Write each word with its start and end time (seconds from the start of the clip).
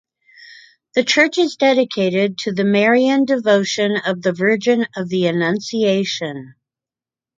The 0.95 1.03
church 1.03 1.37
is 1.37 1.57
dedicated 1.57 2.39
to 2.39 2.53
the 2.53 2.63
Marian 2.63 3.23
devotion 3.25 3.97
of 4.03 4.23
the 4.23 4.31
Virgin 4.33 4.87
of 4.95 5.09
the 5.09 5.27
Annunciation. 5.27 6.55